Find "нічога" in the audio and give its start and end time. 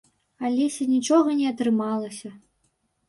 0.95-1.35